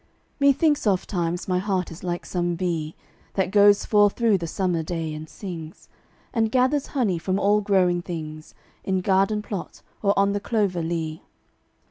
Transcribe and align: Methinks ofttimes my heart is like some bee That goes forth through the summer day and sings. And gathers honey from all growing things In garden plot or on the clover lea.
Methinks 0.39 0.87
ofttimes 0.87 1.47
my 1.47 1.59
heart 1.59 1.91
is 1.91 2.03
like 2.03 2.25
some 2.25 2.55
bee 2.55 2.95
That 3.35 3.51
goes 3.51 3.85
forth 3.85 4.13
through 4.13 4.39
the 4.39 4.47
summer 4.47 4.81
day 4.81 5.13
and 5.13 5.29
sings. 5.29 5.89
And 6.33 6.51
gathers 6.51 6.87
honey 6.97 7.19
from 7.19 7.37
all 7.39 7.61
growing 7.61 8.01
things 8.01 8.55
In 8.83 9.01
garden 9.01 9.43
plot 9.43 9.83
or 10.01 10.17
on 10.17 10.33
the 10.33 10.39
clover 10.39 10.81
lea. 10.81 11.21